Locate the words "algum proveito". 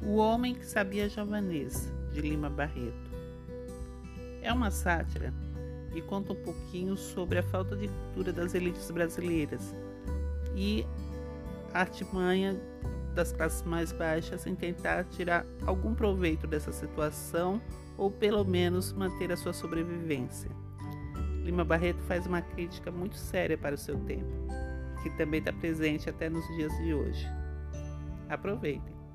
15.66-16.46